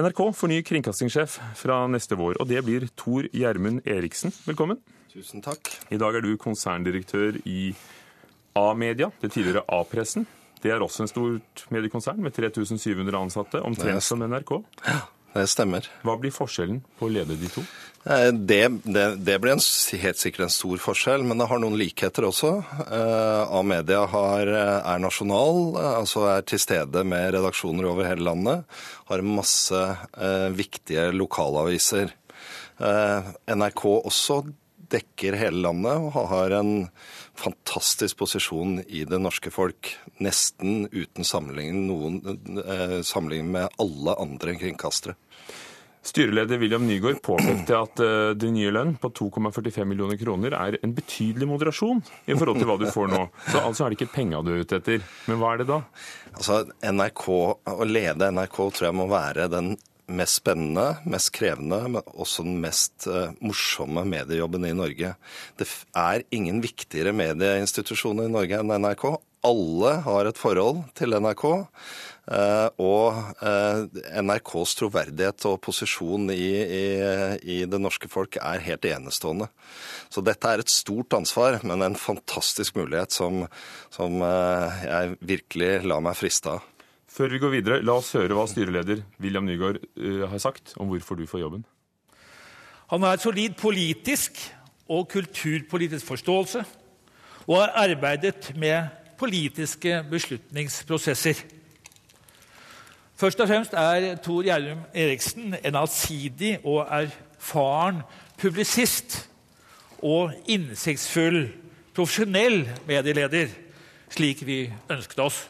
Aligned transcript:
NRK 0.00 0.20
får 0.32 0.48
ny 0.48 0.58
kringkastingssjef 0.64 1.34
fra 1.60 1.82
neste 1.92 2.16
vår, 2.16 2.38
og 2.40 2.46
det 2.48 2.60
blir 2.64 2.86
Tor 2.96 3.26
Gjermund 3.36 3.82
Eriksen. 3.84 4.32
Velkommen. 4.46 4.78
Tusen 5.12 5.42
takk. 5.44 5.68
I 5.92 5.98
dag 6.00 6.16
er 6.16 6.24
du 6.24 6.30
konserndirektør 6.40 7.36
i 7.44 7.74
A-media, 8.56 9.10
det 9.20 9.32
tidligere 9.34 9.66
A-pressen. 9.68 10.24
Det 10.64 10.72
er 10.72 10.80
også 10.80 11.04
en 11.04 11.10
stort 11.10 11.66
mediekonsern 11.74 12.22
med 12.24 12.32
3700 12.32 13.18
ansatte, 13.18 13.60
omtrent 13.60 14.06
som 14.06 14.24
NRK. 14.24 14.54
Ja, 14.88 15.02
det 15.34 15.46
stemmer. 15.50 15.86
Hva 16.06 16.16
blir 16.20 16.34
forskjellen 16.34 16.82
på 16.98 17.06
å 17.06 17.12
lede 17.12 17.36
de 17.38 17.50
to? 17.52 17.62
Eh, 18.08 18.30
det, 18.32 18.62
det, 18.82 19.04
det 19.20 19.36
blir 19.42 19.54
en, 19.54 19.62
helt 20.02 20.20
sikkert 20.20 20.46
en 20.46 20.54
stor 20.54 20.80
forskjell, 20.82 21.24
men 21.26 21.40
det 21.40 21.48
har 21.50 21.60
noen 21.62 21.76
likheter 21.78 22.26
også. 22.28 22.52
Eh, 22.86 23.56
A-media 23.60 24.06
er 24.10 25.02
nasjonal, 25.02 25.76
altså 26.00 26.24
er 26.32 26.46
til 26.48 26.62
stede 26.62 27.04
med 27.06 27.34
redaksjoner 27.36 27.90
over 27.92 28.08
hele 28.08 28.26
landet. 28.30 28.80
Har 29.10 29.26
masse 29.26 29.84
eh, 30.16 30.48
viktige 30.56 31.10
lokalaviser. 31.14 32.16
Eh, 32.80 33.30
NRK 33.52 33.86
også 34.00 34.42
dekker 34.92 35.38
hele 35.40 35.62
landet 35.64 36.00
og 36.00 36.28
har 36.32 36.54
en 36.58 36.72
fantastisk 37.38 38.20
posisjon 38.20 38.80
i 38.86 39.04
det 39.08 39.20
norske 39.22 39.52
folk. 39.54 39.94
Nesten 40.22 40.86
uten 40.92 41.26
sammenligning, 41.26 41.86
noen, 41.88 42.40
eh, 42.64 43.00
sammenligning 43.06 43.52
med 43.54 43.80
alle 43.80 44.16
andre 44.20 44.56
kringkastere. 44.60 45.16
Styreleder 46.02 46.58
William 46.58 46.86
Nygaard 46.86 47.18
påpekte 47.22 47.76
at 47.76 48.00
uh, 48.00 48.30
din 48.32 48.54
nye 48.56 48.70
lønn 48.72 48.94
på 48.96 49.10
2,45 49.12 49.84
millioner 49.84 50.16
kroner 50.16 50.54
er 50.56 50.78
en 50.80 50.94
betydelig 50.96 51.48
moderasjon 51.50 52.00
i 52.24 52.32
forhold 52.32 52.56
til 52.56 52.70
hva 52.70 52.78
du 52.80 52.86
får 52.88 53.10
nå. 53.12 53.26
Så 53.50 53.60
altså 53.60 53.84
er 53.84 53.92
det 53.92 53.98
ikke 53.98 54.14
penga 54.14 54.40
du 54.40 54.54
er 54.54 54.62
ute 54.64 54.78
etter. 54.80 55.04
Men 55.28 55.42
hva 55.42 55.52
er 55.52 55.60
det 55.60 55.68
da? 55.68 55.82
Altså, 56.32 56.62
NRK, 56.80 57.26
Å 57.68 57.88
lede 57.88 58.30
NRK 58.32 58.56
tror 58.56 58.88
jeg 58.88 58.96
må 58.96 59.10
være 59.12 59.50
den 59.52 59.74
mest 60.10 60.40
spennende, 60.40 60.86
mest 61.08 61.32
krevende, 61.36 61.80
men 61.96 62.12
også 62.12 62.44
den 62.46 62.60
mest 62.62 63.06
uh, 63.10 63.32
morsomme 63.42 64.04
mediejobben 64.08 64.66
i 64.68 64.76
Norge. 64.76 65.14
Det 65.58 65.66
er 65.96 66.24
ingen 66.34 66.60
viktigere 66.64 67.14
medieinstitusjoner 67.16 68.28
i 68.28 68.32
Norge 68.32 68.60
enn 68.60 68.72
NRK. 68.82 69.06
Alle 69.46 69.92
har 70.04 70.28
et 70.28 70.40
forhold 70.40 70.82
til 70.98 71.16
NRK. 71.16 71.44
Uh, 72.30 72.68
og 72.78 73.16
uh, 73.42 73.86
NRKs 74.22 74.76
troverdighet 74.78 75.46
og 75.50 75.56
posisjon 75.64 76.28
i, 76.30 76.50
i, 76.62 76.82
i, 77.42 77.56
det 77.66 77.80
norske 77.80 78.10
folk 78.12 78.38
er 78.38 78.62
helt 78.66 78.86
enestående. 78.86 79.48
Så 80.12 80.22
dette 80.22 80.46
er 80.46 80.62
et 80.62 80.70
stort 80.70 81.16
ansvar, 81.16 81.58
men 81.66 81.82
en 81.82 81.98
fantastisk 81.98 82.78
mulighet 82.78 83.16
som, 83.16 83.46
som 83.90 84.20
jeg 84.22 85.16
virkelig 85.32 85.72
lar 85.90 86.04
meg 86.04 86.18
friste 86.20 86.58
av. 86.58 86.68
Før 87.10 87.32
vi 87.32 87.40
går 87.42 87.50
videre, 87.56 87.82
la 87.82 87.96
oss 87.98 88.12
høre 88.14 88.36
hva 88.38 88.46
styreleder 88.46 89.02
William 89.18 89.46
Nygaard 89.46 89.80
uh, 89.98 90.28
har 90.30 90.42
sagt 90.42 90.76
om 90.78 90.92
hvorfor 90.92 91.18
du 91.18 91.26
får 91.26 91.42
jobben. 91.42 91.64
Han 92.90 93.02
har 93.02 93.16
et 93.18 93.24
solid 93.24 93.56
politisk 93.58 94.38
og 94.90 95.08
kulturpolitisk 95.10 96.06
forståelse 96.06 96.62
og 97.46 97.56
har 97.56 97.74
arbeidet 97.82 98.52
med 98.58 98.86
politiske 99.18 100.04
beslutningsprosesser. 100.10 101.42
Først 103.20 103.40
og 103.42 103.48
fremst 103.50 103.74
er 103.76 104.14
Tor 104.24 104.46
Gjerdrum 104.46 104.86
Eriksen 104.94 105.54
en 105.64 105.76
allsidig 105.76 106.58
og 106.64 106.86
erfaren 106.86 108.00
publisist 108.40 109.18
og 109.98 110.32
innsiktsfull 110.48 111.42
profesjonell 111.94 112.62
medieleder, 112.88 113.50
slik 114.10 114.46
vi 114.46 114.62
ønsket 114.90 115.26
oss. 115.26 115.48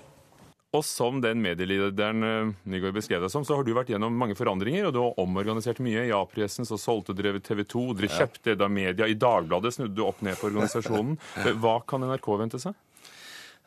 Og 0.70 0.84
som 0.86 1.16
den 1.18 1.40
medielederen 1.42 2.22
eh, 2.22 2.50
Nygaard 2.70 2.94
beskrev 2.94 3.24
deg 3.24 3.32
som, 3.32 3.42
så 3.46 3.56
har 3.58 3.66
du 3.66 3.72
vært 3.74 3.88
gjennom 3.90 4.14
mange 4.14 4.36
forandringer, 4.38 4.86
og 4.86 4.94
du 4.94 5.00
har 5.02 5.18
omorganisert 5.18 5.80
mye. 5.82 6.04
I 6.06 6.12
A-pressen 6.14 6.68
så 6.68 6.78
solgte 6.78 7.16
dere 7.18 7.42
TV 7.42 7.64
2, 7.66 7.82
dere 7.98 8.12
kjøpte 8.14 8.54
da 8.60 8.68
media. 8.70 9.08
I 9.10 9.18
Dagbladet 9.18 9.74
snudde 9.74 9.96
du 9.98 10.04
opp 10.06 10.22
ned 10.22 10.38
på 10.38 10.46
organisasjonen. 10.52 11.18
Hva 11.58 11.80
kan 11.90 12.06
NRK 12.06 12.30
vente 12.38 12.62
seg? 12.62 12.78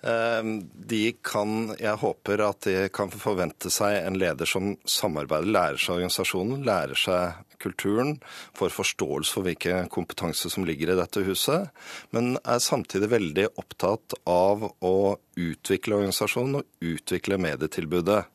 Ehm, 0.04 0.70
de 0.76 1.14
kan, 1.24 1.72
jeg 1.80 1.96
håper 2.02 2.42
at 2.44 2.66
de 2.68 2.90
kan 2.92 3.12
forvente 3.12 3.72
seg 3.72 4.02
en 4.02 4.18
leder 4.20 4.50
som 4.50 4.74
samarbeider, 4.84 5.48
lærer 5.48 5.80
seg 5.80 5.96
organisasjonen, 5.96 6.66
lærer 6.68 7.00
seg 7.00 7.40
kulturen, 7.64 8.18
får 8.58 8.76
forståelse 8.76 9.38
for 9.38 9.48
hvilken 9.48 9.88
kompetanse 9.94 10.52
som 10.52 10.68
ligger 10.68 10.92
i 10.92 11.00
dette 11.00 11.24
huset, 11.24 11.72
men 12.12 12.36
er 12.44 12.60
samtidig 12.60 13.14
veldig 13.14 13.48
opptatt 13.56 14.18
av 14.28 14.68
å 14.84 14.96
utvikle 15.40 16.02
organisasjonen 16.02 16.60
og 16.60 16.90
utvikle 16.94 17.40
medietilbudet. 17.40 18.26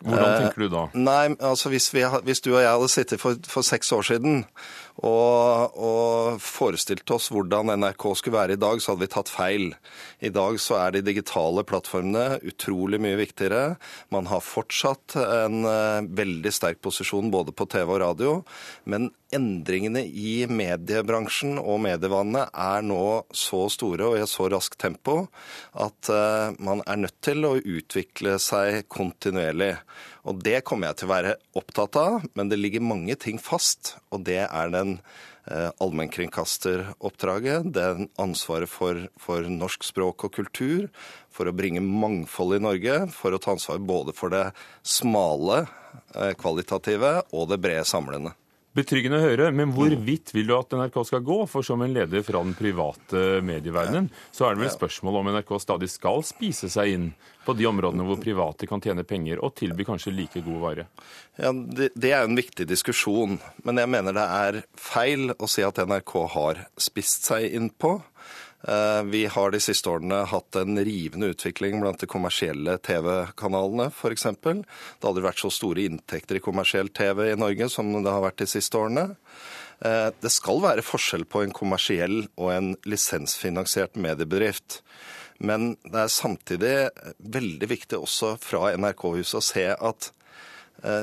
Hvordan 0.00 0.36
tenker 0.38 0.62
du 0.62 0.70
da? 0.72 0.84
Eh, 0.88 1.00
nei, 1.02 1.24
altså 1.44 1.72
hvis, 1.74 1.90
vi, 1.92 2.06
hvis 2.24 2.40
du 2.40 2.54
og 2.54 2.62
jeg 2.62 2.70
hadde 2.70 2.92
sittet 2.92 3.20
for, 3.20 3.36
for 3.50 3.66
seks 3.66 3.90
år 3.92 4.06
siden 4.06 4.44
og, 5.06 5.76
og 5.80 6.40
forestilte 6.44 7.14
oss 7.16 7.30
hvordan 7.32 7.72
NRK 7.80 8.04
skulle 8.18 8.36
være 8.36 8.56
i 8.56 8.60
dag, 8.60 8.80
så 8.82 8.92
hadde 8.92 9.04
vi 9.06 9.12
tatt 9.14 9.32
feil. 9.32 9.68
I 10.20 10.32
dag 10.34 10.58
så 10.60 10.76
er 10.80 10.96
de 10.96 11.04
digitale 11.06 11.64
plattformene 11.68 12.40
utrolig 12.50 13.00
mye 13.00 13.18
viktigere. 13.20 13.78
Man 14.12 14.28
har 14.30 14.44
fortsatt 14.44 15.16
en 15.20 15.64
uh, 15.64 16.04
veldig 16.04 16.52
sterk 16.52 16.82
posisjon 16.84 17.32
både 17.32 17.54
på 17.56 17.68
TV 17.70 17.94
og 17.96 18.02
radio, 18.04 18.36
men 18.84 19.08
endringene 19.32 20.02
i 20.04 20.44
mediebransjen 20.50 21.56
og 21.60 21.80
medievanene 21.86 22.48
er 22.50 22.84
nå 22.84 23.02
så 23.30 23.66
store 23.72 24.10
og 24.10 24.18
i 24.18 24.24
et 24.24 24.30
så 24.30 24.48
raskt 24.50 24.80
tempo 24.82 25.22
at 25.78 26.10
uh, 26.12 26.52
man 26.58 26.84
er 26.86 27.04
nødt 27.06 27.20
til 27.24 27.46
å 27.46 27.56
utvikle 27.56 28.36
seg 28.42 28.84
kontinuerlig. 28.90 29.76
Og 30.28 30.42
det 30.44 30.60
kommer 30.68 30.90
jeg 30.90 31.00
til 31.00 31.08
å 31.08 31.14
være 31.14 31.36
opptatt 31.56 31.96
av, 32.00 32.24
men 32.36 32.50
det 32.50 32.60
ligger 32.60 32.84
mange 32.84 33.16
ting 33.20 33.40
fast. 33.40 33.94
Og 34.12 34.24
det 34.28 34.42
er 34.44 34.72
den 34.74 34.98
eh, 35.48 35.70
allmennkringkasteroppdraget, 35.80 37.70
er 37.72 38.04
ansvaret 38.20 38.70
for, 38.70 39.06
for, 39.20 39.48
norsk 39.48 39.86
språk 39.88 40.26
og 40.28 40.34
kultur, 40.36 40.88
for 41.32 41.48
å 41.48 41.56
bringe 41.56 41.82
mangfold 41.84 42.58
i 42.58 42.62
Norge, 42.66 43.00
for 43.16 43.32
å 43.32 43.40
ta 43.40 43.56
ansvar 43.56 43.80
både 43.80 44.14
for 44.16 44.34
det 44.34 44.50
smale, 44.84 45.64
eh, 46.14 46.34
kvalitative 46.38 47.16
og 47.32 47.50
det 47.54 47.60
brede, 47.64 47.88
samlende. 47.88 48.36
Betryggende 48.70 49.18
å 49.18 49.24
høre, 49.24 49.48
men 49.50 49.72
hvorvidt 49.74 50.30
vil 50.30 50.46
du 50.46 50.52
at 50.54 50.70
NRK 50.78 51.00
skal 51.08 51.24
gå? 51.26 51.40
For 51.50 51.66
som 51.66 51.82
en 51.82 51.90
leder 51.90 52.22
fra 52.22 52.38
den 52.44 52.54
private 52.54 53.40
medieverdenen, 53.42 54.06
så 54.30 54.46
er 54.46 54.54
det 54.54 54.62
vel 54.62 54.70
spørsmål 54.70 55.18
om 55.18 55.30
NRK 55.34 55.50
stadig 55.58 55.88
skal 55.90 56.22
spise 56.26 56.70
seg 56.70 56.92
inn 56.92 57.08
på 57.42 57.56
de 57.58 57.66
områdene 57.66 58.06
hvor 58.06 58.20
private 58.22 58.68
kan 58.70 58.82
tjene 58.84 59.02
penger 59.02 59.42
og 59.42 59.56
tilby 59.58 59.86
kanskje 59.88 60.14
like 60.14 60.44
god 60.46 60.60
vare? 60.62 60.86
Ja, 61.34 61.50
det, 61.50 61.90
det 61.98 62.14
er 62.14 62.28
en 62.28 62.38
viktig 62.38 62.68
diskusjon, 62.70 63.40
men 63.66 63.82
jeg 63.82 63.90
mener 63.90 64.14
det 64.14 64.28
er 64.38 64.60
feil 64.78 65.34
å 65.34 65.50
si 65.50 65.66
at 65.66 65.82
NRK 65.82 66.14
har 66.36 66.62
spist 66.78 67.26
seg 67.26 67.50
inn 67.50 67.72
på. 67.74 67.96
Eh, 67.98 68.49
vi 69.10 69.22
har 69.32 69.50
de 69.54 69.60
siste 69.62 69.88
årene 69.88 70.18
hatt 70.28 70.56
en 70.60 70.76
rivende 70.84 71.30
utvikling 71.32 71.78
blant 71.80 72.02
de 72.02 72.08
kommersielle 72.10 72.74
TV-kanalene, 72.84 73.86
f.eks. 73.88 74.26
Det 74.26 74.52
har 75.00 75.08
aldri 75.08 75.24
vært 75.24 75.40
så 75.40 75.50
store 75.54 75.86
inntekter 75.88 76.36
i 76.36 76.42
kommersiell 76.44 76.92
TV 76.92 77.30
i 77.30 77.38
Norge 77.40 77.70
som 77.72 77.88
det 77.96 78.12
har 78.12 78.20
vært 78.26 78.42
de 78.42 78.50
siste 78.52 78.76
årene. 78.76 79.06
Eh, 79.80 80.10
det 80.20 80.32
skal 80.34 80.60
være 80.60 80.84
forskjell 80.84 81.24
på 81.24 81.44
en 81.44 81.56
kommersiell 81.56 82.26
og 82.36 82.52
en 82.52 82.70
lisensfinansiert 82.84 83.96
mediebedrift. 83.96 84.82
Men 85.40 85.72
det 85.86 86.02
er 86.02 86.12
samtidig 86.12 86.74
veldig 87.18 87.68
viktig 87.70 87.96
også 87.96 88.34
fra 88.44 88.74
NRK-huset 88.76 89.40
å 89.40 89.46
se 89.46 89.68
at 89.72 90.10
Eh, 90.10 90.19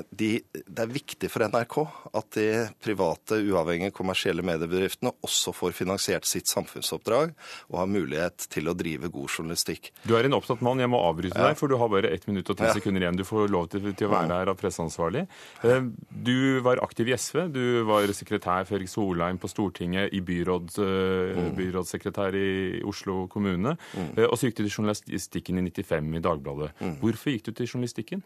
de, 0.10 0.30
det 0.54 0.84
er 0.84 0.90
viktig 0.92 1.30
for 1.32 1.46
NRK 1.48 1.76
at 2.18 2.30
de 2.38 2.48
private, 2.84 3.40
uavhengige 3.46 3.94
kommersielle 3.96 4.46
mediebedriftene 4.46 5.12
også 5.26 5.54
får 5.56 5.76
finansiert 5.78 6.28
sitt 6.28 6.50
samfunnsoppdrag 6.50 7.34
og 7.72 7.80
har 7.82 7.90
mulighet 7.92 8.48
til 8.54 8.70
å 8.72 8.76
drive 8.78 9.12
god 9.14 9.30
journalistikk. 9.30 9.92
Du 10.08 10.16
er 10.18 10.28
en 10.28 10.38
opptatt 10.38 10.64
mann. 10.66 10.82
Jeg 10.82 10.92
må 10.92 11.02
avbryte 11.04 11.38
ja. 11.38 11.50
deg, 11.50 11.60
for 11.60 11.72
du 11.72 11.78
har 11.80 11.92
bare 11.92 12.12
1 12.16 12.28
minutt 12.32 12.50
og 12.54 12.58
10 12.58 12.70
ja. 12.70 12.76
sekunder 12.78 13.06
igjen. 13.06 13.20
Du 13.20 13.26
får 13.28 13.52
lov 13.54 13.70
til, 13.74 13.90
til 13.98 14.10
å 14.10 14.14
være 14.14 14.40
her 14.42 14.52
av 14.52 14.58
presseansvarlig. 14.60 15.26
Eh, 15.68 15.90
du 16.30 16.38
var 16.66 16.82
aktiv 16.86 17.12
i 17.12 17.16
SV. 17.18 17.44
Du 17.54 17.64
var 17.88 18.10
sekretær 18.18 18.68
for 18.68 18.80
Erik 18.80 18.92
Solheim 18.92 19.42
på 19.42 19.52
Stortinget, 19.52 20.14
i 20.14 20.24
byråd, 20.26 20.74
eh, 20.84 21.38
mm. 21.38 21.52
byrådssekretær 21.58 22.38
i 22.38 22.50
Oslo 22.88 23.26
kommune. 23.32 23.78
Mm. 23.94 24.12
Og 24.28 24.38
så 24.38 24.50
gikk 24.50 24.60
du 24.60 24.66
til 24.66 24.74
journalistikken 24.80 25.62
i 25.62 25.68
95 25.70 26.18
i 26.20 26.26
Dagbladet. 26.30 26.74
Mm. 26.82 26.98
Hvorfor 27.04 27.34
gikk 27.34 27.50
du 27.50 27.56
til 27.58 27.72
journalistikken? 27.72 28.26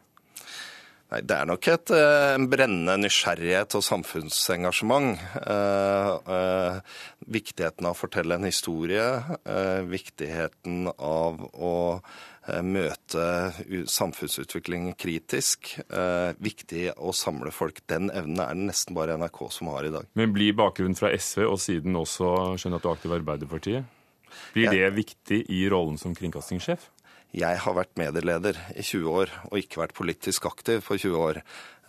Nei, 1.12 1.22
Det 1.28 1.36
er 1.36 1.48
nok 1.50 1.68
et 1.68 1.92
eh, 1.92 2.38
brennende 2.48 2.96
nysgjerrighet 3.04 3.75
og 3.75 3.84
samfunnsengasjement. 3.84 5.19
Eh, 5.42 6.12
eh, 6.36 7.00
viktigheten 7.36 7.88
av 7.90 7.98
å 7.98 8.00
fortelle 8.00 8.38
en 8.40 8.48
historie, 8.48 9.08
eh, 9.44 9.81
viktigheten 9.92 10.88
av 10.96 11.42
å 11.52 11.74
eh, 12.48 12.62
møte 12.63 13.25
samfunnsutvikling 13.92 14.94
kritisk. 14.96 15.74
Eh, 15.84 16.31
viktig 16.40 16.94
å 16.96 17.12
samle 17.12 17.52
folk. 17.52 17.84
Den 17.92 18.08
evnen 18.16 18.40
er 18.40 18.56
det 18.56 18.69
nesten 18.72 18.96
bare 18.96 19.19
NRK 19.19 19.44
som 19.52 19.74
har 19.74 19.90
i 19.90 19.92
dag. 19.92 20.08
Men 20.16 20.31
blir 20.31 20.56
bakgrunnen 20.56 20.96
fra 20.96 21.12
SV 21.12 21.44
og 21.50 21.60
siden 21.60 22.00
også 22.00 22.56
skjønner 22.56 22.80
at 22.80 22.88
du 22.88 22.90
er 22.90 22.96
aktiv 22.96 23.12
i 23.12 23.19
Arbeiderpartiet? 23.19 23.98
Blir 24.56 24.69
ja. 24.69 24.72
det 24.72 24.96
viktig 24.96 25.44
i 25.52 25.66
rollen 25.68 26.00
som 26.00 26.16
kringkastingssjef? 26.16 26.88
Jeg 27.31 27.60
har 27.63 27.75
vært 27.78 27.94
medieleder 27.95 28.57
i 28.75 28.83
20 28.83 29.06
år 29.07 29.30
og 29.48 29.60
ikke 29.62 29.80
vært 29.80 29.95
politisk 29.95 30.50
aktiv 30.50 30.81
for 30.83 31.00
20 31.00 31.16
år. 31.16 31.39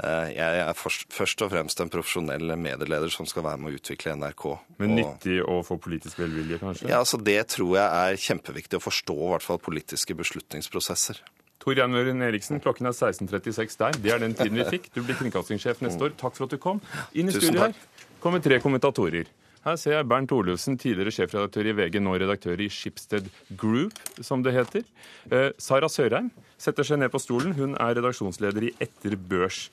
Eh, 0.02 0.28
jeg 0.36 0.60
er 0.62 0.78
først 0.78 1.42
og 1.42 1.50
fremst 1.50 1.82
en 1.82 1.90
profesjonell 1.90 2.54
medieleder 2.54 3.10
som 3.10 3.26
skal 3.26 3.44
være 3.48 3.58
med 3.58 3.72
å 3.72 3.80
utvikle 3.80 4.14
NRK. 4.20 4.46
Men 4.78 4.94
nyttig 5.00 5.40
å 5.42 5.58
få 5.66 5.80
politisk 5.82 6.22
velvilje, 6.22 6.60
kanskje? 6.62 6.88
Ja, 6.90 7.02
altså 7.02 7.18
Det 7.18 7.40
tror 7.56 7.74
jeg 7.80 7.86
er 7.90 8.22
kjempeviktig 8.28 8.78
å 8.78 8.84
forstå, 8.86 9.18
i 9.18 9.30
hvert 9.34 9.46
fall 9.46 9.62
politiske 9.62 10.14
beslutningsprosesser. 10.22 11.22
Tor 11.62 11.78
Jan 11.78 11.92
Møren 11.94 12.22
Eriksen, 12.26 12.58
klokken 12.62 12.90
er 12.90 12.94
16.36 12.94 13.78
der. 13.78 13.98
Det 14.02 14.14
er 14.14 14.22
den 14.22 14.34
tiden 14.38 14.58
vi 14.58 14.66
fikk. 14.78 14.90
Du 14.94 15.02
blir 15.02 15.18
kringkastingssjef 15.18 15.82
neste 15.82 16.08
år. 16.08 16.16
Takk 16.18 16.38
for 16.38 16.46
at 16.48 16.54
du 16.54 16.58
kom. 16.62 16.82
Inn 17.14 17.30
i 17.30 17.34
studio 17.34 17.68
her 17.68 17.76
kommer 18.22 18.42
tre 18.42 18.58
kommentatorer. 18.62 19.30
Her 19.62 19.76
ser 19.78 19.92
jeg 19.94 20.06
Bernt 20.10 20.32
Olufsen, 20.34 20.74
tidligere 20.74 21.12
sjefredaktør 21.14 21.68
i 21.70 21.72
VG, 21.78 22.00
nå 22.02 22.16
redaktør 22.18 22.58
i 22.58 22.66
Schibsted 22.66 23.28
Group, 23.54 23.94
som 24.18 24.42
det 24.42 24.56
heter. 24.56 24.82
Eh, 25.30 25.52
Sara 25.54 25.86
Sørheim 25.86 26.32
setter 26.58 26.86
seg 26.88 26.98
ned 26.98 27.12
på 27.12 27.20
stolen. 27.22 27.54
Hun 27.54 27.76
er 27.78 27.94
redaksjonsleder 27.94 28.66
i 28.66 28.72
Etter 28.82 29.14
Børs 29.14 29.68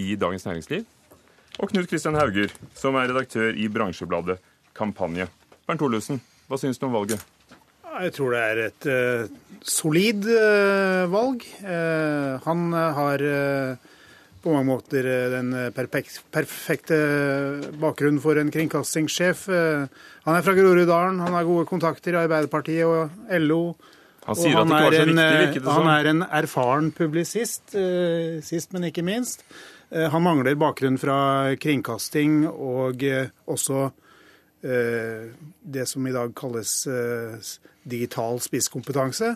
i 0.00 0.14
Dagens 0.16 0.48
Næringsliv. 0.48 0.86
Og 1.60 1.68
Knut 1.68 1.90
Kristian 1.90 2.16
Hauger, 2.16 2.56
som 2.72 2.96
er 2.96 3.12
redaktør 3.12 3.52
i 3.52 3.68
bransjebladet 3.68 4.40
Kampanje. 4.74 5.28
Bernt 5.68 5.84
Olufsen, 5.84 6.24
hva 6.48 6.56
syns 6.60 6.80
du 6.80 6.88
om 6.88 6.96
valget? 6.96 7.20
Jeg 7.94 8.16
tror 8.16 8.32
det 8.32 8.40
er 8.48 8.62
et 8.64 8.88
uh, 8.88 9.60
solid 9.60 10.24
uh, 10.24 11.04
valg. 11.12 11.44
Uh, 11.60 12.40
han 12.48 12.72
har 12.72 13.28
på 14.44 14.52
mange 14.52 14.68
måter 14.68 15.06
eh, 15.08 15.30
den 15.32 15.50
eh, 15.56 15.70
perfekte 15.72 16.98
bakgrunnen 17.80 18.20
for 18.22 18.38
en 18.40 18.52
kringkastingssjef. 18.54 19.46
Eh, 19.48 20.06
han 20.26 20.38
er 20.38 20.46
fra 20.46 20.54
Groruddalen, 20.56 21.22
han 21.24 21.36
har 21.36 21.48
gode 21.48 21.66
kontakter 21.70 22.16
i 22.16 22.20
Arbeiderpartiet 22.22 22.84
og 22.84 23.34
LO. 23.42 23.62
Han 24.24 24.38
sier 24.38 24.56
at 24.60 24.68
det 24.68 24.76
ikke 24.76 24.84
var 24.84 24.96
så 24.96 25.06
viktig, 25.08 25.40
virket 25.42 25.60
det 25.60 25.68
som. 25.68 25.80
Han 25.80 25.92
er 25.92 26.10
en 26.12 26.26
erfaren 26.40 26.92
publisist, 26.96 27.74
sist, 28.46 28.70
men 28.72 28.86
ikke 28.88 29.04
minst. 29.04 29.44
Han 29.92 30.24
mangler 30.24 30.56
bakgrunn 30.56 30.96
fra 30.96 31.18
kringkasting 31.60 32.46
og 32.48 33.04
også 33.52 33.82
det 34.64 35.84
som 35.90 36.08
i 36.08 36.14
dag 36.16 36.32
kalles 36.40 36.72
digital 37.84 38.40
spisskompetanse. 38.40 39.34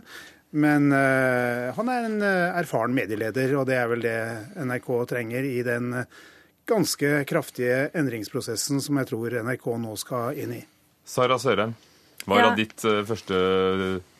Men 0.50 0.92
uh, 0.92 1.68
han 1.76 1.90
er 1.92 2.06
en 2.08 2.22
uh, 2.24 2.56
erfaren 2.56 2.94
medieleder, 2.96 3.52
og 3.60 3.66
det 3.68 3.76
er 3.76 3.90
vel 3.90 4.04
det 4.04 4.18
NRK 4.64 4.88
trenger 5.10 5.44
i 5.44 5.58
den 5.66 5.92
uh, 5.92 6.22
ganske 6.68 7.24
kraftige 7.28 7.88
endringsprosessen 7.96 8.80
som 8.84 9.00
jeg 9.00 9.10
tror 9.10 9.36
NRK 9.44 9.68
nå 9.82 9.96
skal 10.00 10.40
inn 10.40 10.56
i. 10.56 10.62
Sara 11.08 11.36
Sørheim, 11.40 11.74
hva 12.24 12.40
er 12.40 12.46
ja. 12.46 12.54
ditt 12.56 12.84
første 13.08 13.36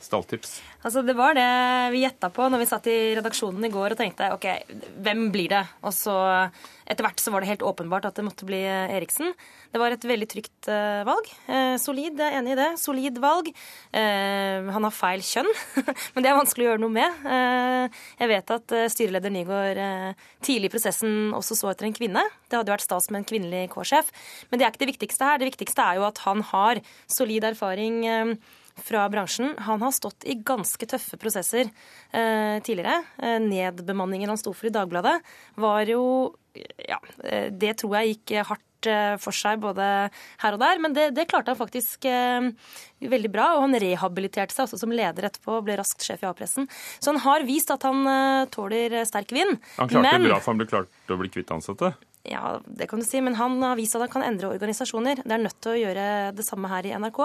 stalltips? 0.00 0.58
Altså, 0.86 1.02
det 1.02 1.16
var 1.18 1.34
det 1.34 1.48
vi 1.94 2.04
gjetta 2.04 2.30
på 2.34 2.46
når 2.48 2.62
vi 2.62 2.70
satt 2.70 2.86
i 2.90 2.98
redaksjonen 3.18 3.66
i 3.66 3.72
går 3.72 3.94
og 3.94 4.00
tenkte 4.00 4.30
OK, 4.34 4.46
hvem 5.04 5.28
blir 5.34 5.50
det? 5.52 5.64
Og 5.82 5.94
så 5.94 6.16
etter 6.88 7.04
hvert 7.04 7.20
så 7.20 7.32
var 7.32 7.44
det 7.44 7.50
helt 7.50 7.64
åpenbart 7.66 8.06
at 8.08 8.16
det 8.16 8.24
måtte 8.24 8.46
bli 8.48 8.60
Eriksen. 8.64 9.34
Det 9.72 9.80
var 9.80 9.92
et 9.92 10.04
veldig 10.08 10.28
trygt 10.30 10.68
uh, 10.72 11.04
valg. 11.04 11.26
Uh, 11.44 11.76
solid, 11.80 12.16
jeg 12.16 12.32
er 12.32 12.38
enig 12.38 12.54
i 12.54 12.58
det. 12.58 12.68
Solid 12.80 13.18
valg. 13.20 13.50
Uh, 13.92 14.70
han 14.72 14.86
har 14.86 14.94
feil 14.94 15.24
kjønn, 15.24 15.50
men 16.14 16.24
det 16.24 16.30
er 16.30 16.38
vanskelig 16.38 16.64
å 16.64 16.70
gjøre 16.70 16.82
noe 16.84 16.94
med. 16.94 17.26
jeg 18.22 18.30
vet 18.30 18.52
at 18.54 18.74
styreleder 18.94 19.32
Nygaard 19.34 19.80
tidlig 20.44 20.70
i 20.70 20.72
prosessen 20.72 21.34
også 21.36 21.56
så 21.58 21.72
etter 21.72 21.88
en 21.88 21.96
kvinne. 21.96 22.22
Det 22.48 22.56
hadde 22.56 22.72
jo 22.72 22.76
vært 22.76 22.86
stas 22.86 23.10
med 23.10 23.20
en 23.20 23.28
kvinnelig 23.28 23.66
K-sjef. 23.74 24.08
Men 24.48 24.60
det 24.60 24.66
er 24.66 24.72
ikke 24.72 24.84
det 24.86 24.92
viktigste 24.94 25.28
her. 25.28 25.42
Det 25.42 25.50
viktigste 25.50 25.84
er 25.84 26.00
jo 26.00 26.08
at 26.08 26.22
han 26.24 26.44
har 26.52 26.80
solid 27.10 27.44
erfaring 27.50 28.00
fra 28.84 29.06
bransjen. 29.12 29.54
Han 29.66 29.82
har 29.84 29.92
stått 29.94 30.26
i 30.28 30.36
ganske 30.46 30.88
tøffe 30.88 31.18
prosesser 31.20 31.68
eh, 32.12 32.56
tidligere. 32.64 33.02
Eh, 33.18 33.38
nedbemanningen 33.44 34.32
han 34.32 34.40
sto 34.40 34.54
for 34.56 34.70
i 34.70 34.74
Dagbladet, 34.74 35.18
var 35.60 35.90
jo 35.90 36.34
Ja, 36.88 36.98
eh, 37.22 37.52
det 37.54 37.76
tror 37.78 37.92
jeg 37.98 38.16
gikk 38.16 38.32
hardt 38.48 38.86
eh, 38.90 39.14
for 39.22 39.36
seg 39.36 39.60
både 39.62 39.84
her 40.42 40.56
og 40.56 40.58
der, 40.58 40.80
men 40.82 40.96
det, 40.96 41.04
det 41.14 41.28
klarte 41.30 41.52
han 41.52 41.60
faktisk 41.60 42.08
eh, 42.10 42.48
veldig 42.98 43.30
bra. 43.30 43.52
Og 43.54 43.68
han 43.68 43.78
rehabiliterte 43.78 44.56
seg 44.56 44.66
også 44.66 44.80
som 44.80 44.94
leder 44.94 45.28
etterpå 45.28 45.60
og 45.60 45.68
ble 45.68 45.76
raskt 45.78 46.02
sjef 46.02 46.24
i 46.24 46.30
A-pressen. 46.30 46.66
Så 46.98 47.12
han 47.12 47.22
har 47.22 47.46
vist 47.46 47.70
at 47.70 47.86
han 47.86 48.02
eh, 48.10 48.48
tåler 48.50 48.98
sterk 49.06 49.36
vind. 49.36 49.60
Han 49.78 49.92
klarte 49.92 50.08
men, 50.08 50.26
det 50.26 50.32
bra, 50.32 50.40
for 50.42 50.54
han 50.54 50.64
ble 50.64 50.70
klart 50.72 51.14
å 51.14 51.20
bli 51.20 51.30
kvitt 51.36 51.54
ansatte? 51.54 51.94
Ja, 52.26 52.58
det 52.66 52.88
kan 52.90 53.00
du 53.00 53.06
si, 53.06 53.20
men 53.22 53.36
han 53.38 53.60
har 53.62 53.76
vist 53.78 53.94
at 53.96 54.02
han 54.02 54.10
kan 54.10 54.24
endre 54.26 54.50
organisasjoner. 54.50 55.22
Det 55.22 55.34
er 55.34 55.42
nødt 55.42 55.58
til 55.62 55.72
å 55.72 55.78
gjøre 55.78 56.06
det 56.36 56.44
samme 56.44 56.70
her 56.70 56.88
i 56.88 56.92
NRK. 56.98 57.20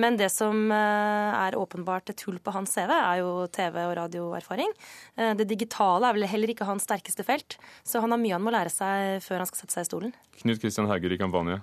Men 0.00 0.16
det 0.18 0.30
som 0.32 0.72
eh, 0.72 1.36
er 1.36 1.58
åpenbart 1.58 2.10
et 2.10 2.24
hull 2.26 2.40
på 2.42 2.54
hans 2.56 2.72
CV, 2.72 2.90
er 2.96 3.20
jo 3.20 3.46
TV- 3.52 3.84
og 3.84 3.94
radioerfaring. 4.00 4.72
Eh, 5.20 5.34
det 5.38 5.46
digitale 5.52 6.08
er 6.08 6.16
vel 6.16 6.28
heller 6.30 6.54
ikke 6.54 6.68
hans 6.68 6.88
sterkeste 6.88 7.26
felt, 7.28 7.58
så 7.84 8.02
han 8.02 8.14
har 8.14 8.22
mye 8.22 8.34
han 8.38 8.44
må 8.44 8.54
lære 8.54 8.72
seg 8.72 9.22
før 9.22 9.44
han 9.44 9.52
skal 9.52 9.62
sette 9.62 9.76
seg 9.76 9.86
i 9.86 9.90
stolen. 9.92 10.16
Knut 10.40 10.64
Kristian 10.64 10.90
Hauger 10.90 11.14
i 11.14 11.20
Kampanje. 11.20 11.60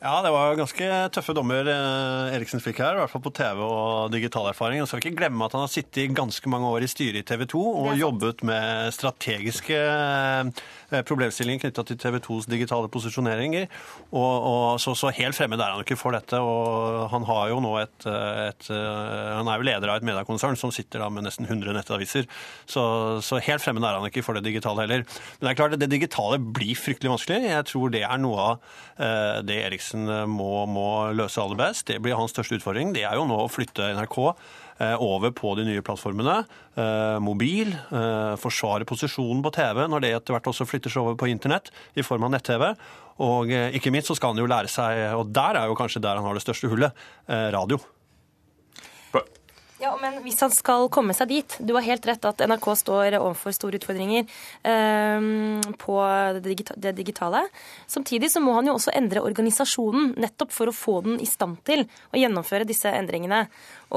Ja, 0.00 0.22
det 0.24 0.30
var 0.32 0.54
ganske 0.56 0.86
tøffe 1.12 1.34
dommer 1.36 1.66
eh, 1.68 2.30
Eriksen 2.32 2.62
fikk 2.64 2.78
her, 2.80 2.96
i 2.96 3.00
hvert 3.02 3.12
fall 3.12 3.20
på 3.20 3.34
TV 3.36 3.58
og 3.60 4.08
digital 4.14 4.46
erfaring. 4.48 4.80
Og 4.80 4.86
så 4.88 4.94
skal 4.94 5.02
vi 5.02 5.10
ikke 5.10 5.18
glemme 5.18 5.44
at 5.44 5.52
han 5.52 5.66
har 5.66 5.68
sittet 5.68 5.98
i 6.00 6.14
ganske 6.16 6.48
mange 6.48 6.70
år 6.72 6.86
i 6.86 6.88
styret 6.88 7.20
i 7.20 7.26
TV 7.28 7.44
2 7.52 7.60
og 7.82 8.00
jobbet 8.00 8.40
med 8.48 8.94
strategiske 8.96 9.76
eh, 9.76 11.02
problemstillinger 11.04 11.66
knytta 11.66 11.84
til 11.84 11.98
TV 12.00 12.16
2s 12.24 12.48
digitale 12.48 12.88
posisjoneringer. 12.88 13.66
Og, 14.08 14.46
og 14.52 14.80
så, 14.80 14.94
så, 14.96 15.10
helt 15.18 15.36
fremmed 15.36 15.60
er 15.60 15.74
han 15.74 15.84
ikke 15.84 16.00
for 16.00 16.16
dette. 16.16 16.40
Og 16.40 17.04
han 17.12 17.28
har 17.28 17.52
jo 17.52 17.60
nå 17.60 17.74
et, 17.82 18.08
et 18.08 18.72
Han 18.72 19.52
er 19.52 19.60
jo 19.60 19.68
leder 19.68 19.92
av 19.92 20.00
et 20.00 20.08
mediekonsern 20.08 20.56
som 20.56 20.72
sitter 20.72 21.04
da 21.04 21.10
med 21.12 21.28
nesten 21.28 21.44
100 21.44 21.76
nettaviser. 21.76 22.24
Så, 22.64 22.86
så 23.20 23.42
helt 23.44 23.60
fremmed 23.60 23.84
er 23.84 24.00
han 24.00 24.08
ikke 24.08 24.24
for 24.24 24.40
det 24.40 24.48
digitale 24.48 24.88
heller. 24.88 25.04
Men 25.36 25.44
det 25.44 25.52
er 25.52 25.60
klart, 25.60 25.76
det 25.76 25.92
digitale 25.92 26.40
blir 26.40 26.72
fryktelig 26.72 27.12
vanskelig. 27.18 27.52
Jeg 27.52 27.68
tror 27.68 27.92
det 27.92 28.06
er 28.08 28.24
noe 28.24 28.48
av 28.48 28.68
det 29.44 29.60
Eriksen 29.68 29.89
Eriksen 29.90 30.08
eh, 30.08 30.26
må, 30.26 30.66
må, 30.66 31.12
løse 31.12 31.40
aller 31.40 31.58
best. 31.58 31.86
Det 31.88 32.00
blir 32.02 32.16
hans 32.18 32.32
største 32.32 32.58
utfordring. 32.58 32.92
Det 32.94 33.04
er 33.04 33.16
jo 33.16 33.26
nå 33.26 33.44
å 33.44 33.50
flytte 33.50 33.92
NRK 33.96 34.18
eh, 34.78 34.96
over 34.96 35.30
på 35.32 35.54
de 35.58 35.66
nye 35.66 35.82
plattformene. 35.82 36.44
Eh, 36.76 37.18
mobil. 37.20 37.74
Forsvare 38.40 38.86
posisjonen 38.86 39.42
på 39.42 39.52
TV 39.54 39.86
når 39.88 40.04
det 40.04 40.14
etter 40.14 40.36
hvert 40.36 40.50
også 40.50 40.66
flytter 40.68 40.90
seg 40.90 41.02
over 41.02 41.18
på 41.18 41.30
internett 41.30 41.70
i 41.94 42.04
form 42.06 42.28
av 42.28 42.34
nett-TV. 42.36 42.74
Og 43.20 43.50
ikke 43.76 43.92
minst 43.92 44.08
så 44.08 44.16
skal 44.16 44.32
han 44.32 44.40
jo 44.40 44.48
lære 44.48 44.70
seg, 44.70 45.10
og 45.12 45.28
der 45.28 45.58
er 45.60 45.68
jo 45.68 45.76
kanskje 45.76 46.00
der 46.00 46.16
han 46.16 46.24
har 46.24 46.38
det 46.38 46.40
største 46.40 46.70
hullet, 46.72 46.96
radio. 47.28 47.76
Ja, 49.80 49.94
men 49.96 50.18
hvis 50.20 50.40
han 50.44 50.52
skal 50.52 50.90
komme 50.92 51.14
seg 51.16 51.30
dit 51.30 51.54
Du 51.64 51.72
har 51.72 51.84
helt 51.86 52.04
rett 52.04 52.26
at 52.28 52.42
NRK 52.44 52.66
står 52.82 53.16
overfor 53.16 53.54
store 53.56 53.78
utfordringer 53.80 54.26
eh, 54.68 55.28
på 55.80 55.96
det 56.44 56.92
digitale. 56.98 57.42
Samtidig 57.88 58.28
så 58.32 58.42
må 58.44 58.58
han 58.58 58.68
jo 58.68 58.76
også 58.76 58.92
endre 58.96 59.24
organisasjonen, 59.24 60.12
nettopp 60.20 60.52
for 60.52 60.68
å 60.68 60.76
få 60.76 60.98
den 61.06 61.16
i 61.24 61.28
stand 61.28 61.62
til 61.64 61.86
å 62.12 62.20
gjennomføre 62.20 62.68
disse 62.68 62.92
endringene. 62.92 63.46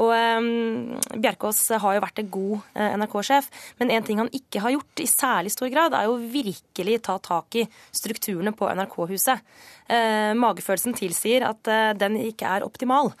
Og 0.00 0.10
um, 0.10 0.96
Bjerkås 1.22 1.60
har 1.78 1.96
jo 1.96 2.02
vært 2.02 2.18
en 2.22 2.30
god 2.34 2.54
uh, 2.74 2.94
NRK-sjef, 2.98 3.50
men 3.78 3.92
en 3.94 4.06
ting 4.06 4.18
han 4.22 4.32
ikke 4.34 4.62
har 4.64 4.74
gjort 4.74 5.02
i 5.04 5.10
særlig 5.10 5.54
stor 5.54 5.70
grad, 5.70 5.94
er 5.94 6.08
jo 6.08 6.18
virkelig 6.18 6.98
ta 7.06 7.18
tak 7.22 7.60
i 7.60 7.66
strukturene 7.94 8.54
på 8.56 8.70
NRK-huset. 8.74 9.44
Uh, 9.84 10.32
magefølelsen 10.40 10.96
tilsier 10.96 11.46
at 11.46 11.70
uh, 11.70 11.92
den 11.98 12.18
ikke 12.24 12.48
er 12.48 12.66
optimal. 12.66 13.12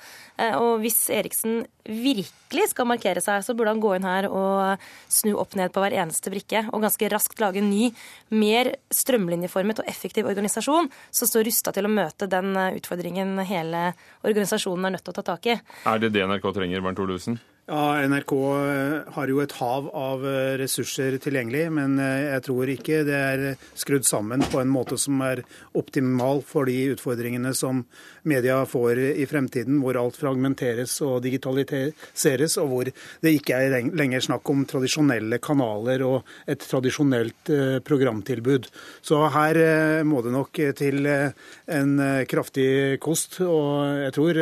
og 0.58 0.80
hvis 0.82 0.96
Eriksen 1.14 1.60
virkelig 1.86 2.70
skal 2.72 2.88
markere 2.90 3.20
seg, 3.22 3.44
så 3.44 3.54
burde 3.54 3.70
han 3.70 3.82
gå 3.82 3.92
inn 3.94 4.06
her 4.08 4.26
og 4.26 4.82
snu 5.12 5.36
opp 5.38 5.54
ned 5.54 5.70
på 5.70 5.78
hver 5.78 5.94
eneste 5.94 6.32
brikke, 6.32 6.64
og 6.72 6.82
ganske 6.82 7.10
raskt 7.12 7.38
lage 7.38 7.60
en 7.60 7.68
ny, 7.70 7.92
mer 8.34 8.72
strømlinjeformet 8.90 9.78
og 9.78 9.90
effektiv 9.92 10.26
organisasjon 10.26 10.88
som 11.14 11.30
står 11.30 11.46
rusta 11.46 11.74
til 11.76 11.86
å 11.86 11.92
møte 11.92 12.26
den 12.26 12.56
utfordringen 12.80 13.36
hele 13.46 13.92
organisasjonen 14.26 14.88
er 14.88 14.96
nødt 14.96 15.06
til 15.06 15.14
å 15.14 15.18
ta 15.20 15.26
tak 15.28 15.50
i. 15.52 15.58
Er 15.86 16.02
det 16.02 16.10
det 16.16 16.26
NRK 16.26 16.50
trenger? 16.56 16.63
Trenger, 16.64 16.80
Bernt 16.80 16.98
Olufsen? 16.98 17.38
Ja, 17.64 17.96
NRK 18.08 18.32
eh, 18.36 19.12
har 19.14 19.30
jo 19.32 19.38
et 19.40 19.54
hav 19.56 19.86
av 19.96 20.24
eh, 20.28 20.50
ressurser 20.60 21.14
tilgjengelig, 21.16 21.62
men 21.72 21.94
eh, 21.96 22.26
jeg 22.34 22.42
tror 22.44 22.72
ikke 22.74 22.98
det 23.08 23.16
er 23.16 23.44
skrudd 23.72 24.04
sammen 24.04 24.44
på 24.52 24.60
en 24.60 24.68
måte 24.68 24.98
som 25.00 25.22
er 25.24 25.40
optimal 25.72 26.42
for 26.44 26.68
de 26.68 26.90
utfordringene 26.92 27.54
som 27.56 27.80
media 28.28 28.58
får 28.68 29.00
i 29.16 29.24
fremtiden, 29.30 29.80
hvor 29.80 29.96
alt 29.96 30.20
fragmenteres 30.20 30.98
og 31.08 31.22
digitaliseres, 31.24 32.58
og 32.60 32.68
hvor 32.68 32.92
det 32.92 33.32
ikke 33.32 33.56
er 33.56 33.88
lenger 33.96 34.28
snakk 34.28 34.52
om 34.52 34.68
tradisjonelle 34.68 35.40
kanaler 35.40 36.04
og 36.04 36.36
et 36.44 36.68
tradisjonelt 36.68 37.52
programtilbud. 37.84 38.68
Så 39.04 39.24
her 39.32 39.60
må 40.08 40.20
det 40.24 40.36
nok 40.36 40.62
til 40.76 41.04
en 41.08 41.92
kraftig 42.28 42.70
kost, 43.04 43.40
og 43.44 44.04
jeg 44.04 44.16
tror 44.16 44.40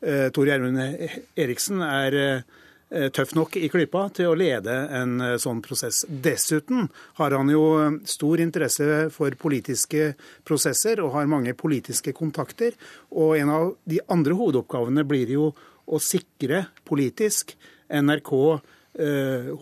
Tor 0.00 0.48
Gjermund 0.48 0.80
Eriksen 1.36 1.82
er 1.84 2.14
Eh, 2.90 3.06
tøff 3.14 3.36
nok 3.38 3.54
i 3.54 3.68
klypa 3.70 4.08
til 4.10 4.32
å 4.32 4.38
lede 4.38 4.74
en 4.98 5.20
eh, 5.22 5.36
sånn 5.38 5.60
prosess. 5.62 6.02
Dessuten 6.10 6.88
har 7.20 7.36
han 7.38 7.52
jo 7.52 7.62
eh, 7.78 7.98
stor 8.10 8.42
interesse 8.42 9.04
for 9.14 9.36
politiske 9.38 10.16
prosesser 10.46 10.98
og 11.04 11.12
har 11.14 11.30
mange 11.30 11.54
politiske 11.54 12.10
kontakter. 12.16 12.74
Og 13.14 13.36
en 13.38 13.52
av 13.54 13.68
de 13.86 14.00
andre 14.10 14.34
hovedoppgavene 14.34 15.06
blir 15.06 15.30
jo 15.36 15.52
å 15.86 16.02
sikre 16.02 16.64
politisk 16.88 17.54
NRK 17.94 18.34
eh, 18.42 19.54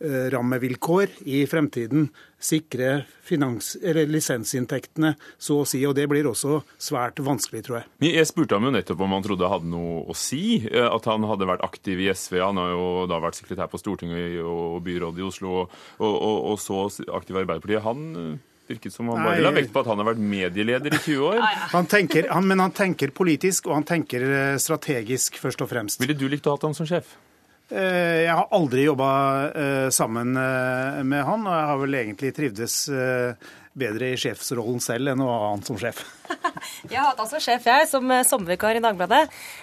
hovedrammevilkår 0.00 1.08
i 1.28 1.46
fremtiden. 1.46 2.08
Sikre 2.40 3.02
finans, 3.22 3.74
eller 3.84 4.06
lisensinntektene, 4.08 5.14
så 5.38 5.58
å 5.60 5.66
si. 5.68 5.82
Og 5.86 5.94
det 5.98 6.06
blir 6.08 6.24
også 6.30 6.62
svært 6.80 7.20
vanskelig, 7.20 7.64
tror 7.66 7.80
jeg. 7.82 8.12
Jeg 8.14 8.28
spurte 8.30 8.56
ham 8.56 8.64
jo 8.64 8.72
nettopp 8.72 9.02
om 9.04 9.12
han 9.12 9.22
trodde 9.26 9.44
det 9.44 9.50
hadde 9.52 9.68
noe 9.68 10.06
å 10.08 10.16
si. 10.16 10.66
eh, 10.66 10.86
At 10.88 11.04
han 11.04 11.26
hadde 11.28 11.48
vært 11.50 11.64
aktiv 11.66 12.00
i 12.00 12.08
SV. 12.14 12.40
Han 12.40 12.56
har 12.56 12.72
jo 12.72 13.06
da 13.10 13.20
vært 13.20 13.36
sekretær 13.42 13.68
på 13.68 13.78
Stortinget 13.80 14.40
og 14.40 14.80
byrådet 14.86 15.20
i 15.20 15.26
Oslo, 15.28 15.66
og, 15.66 15.70
og, 16.00 16.38
og 16.54 16.58
så 16.58 16.86
aktiv 17.12 17.36
i 17.36 17.42
Arbeiderpartiet. 17.44 17.84
Han 17.84 18.06
eh, 18.16 18.38
virket 18.72 18.94
som 18.94 19.08
han 19.12 19.20
bare 19.26 19.42
la 19.44 19.50
vekt 19.52 19.72
på 19.74 19.82
at 19.82 19.90
han 19.92 19.98
har 20.00 20.08
vært 20.14 20.22
medieleder 20.24 20.94
i 20.96 21.00
20 21.04 21.24
år. 21.28 21.40
Han 21.74 21.86
tenker, 21.90 22.30
han, 22.32 22.46
men 22.48 22.62
han 22.64 22.72
tenker 22.72 23.12
politisk, 23.12 23.66
og 23.68 23.76
han 23.82 23.84
tenker 23.88 24.24
eh, 24.24 24.56
strategisk, 24.62 25.36
først 25.42 25.60
og 25.60 25.68
fremst. 25.74 26.00
Ville 26.00 26.16
du 26.16 26.24
likt 26.30 26.46
å 26.48 26.56
ha 26.56 26.62
ham 26.64 26.72
som 26.72 26.88
sjef? 26.88 27.18
Eh, 27.70 28.26
Jeg 28.26 28.34
har 28.34 28.48
aldri 28.56 28.84
jobba 28.88 29.10
sammen 29.94 30.34
eh, 30.36 31.00
med 31.06 31.22
han, 31.26 31.46
og 31.46 31.54
jeg 31.54 31.68
har 31.70 31.80
vel 31.84 31.98
egentlig 32.00 32.32
trivdes 32.36 32.76
eh, 32.90 33.50
bedre 33.78 34.12
i 34.12 34.18
sjefsrollen 34.18 34.80
selv 34.82 35.12
enn 35.12 35.22
å 35.22 35.28
ha 35.30 35.50
han 35.52 35.62
som 35.66 35.78
sjef. 35.80 36.02
Jeg 36.90 36.96
har 36.96 37.10
hatt 37.10 37.20
altså 37.22 37.40
sjef, 37.42 37.64
jeg, 37.66 37.86
som 37.90 38.06
eh, 38.12 38.24
sommervikar 38.26 38.78
i 38.78 38.82
Dagbladet. 38.82 39.20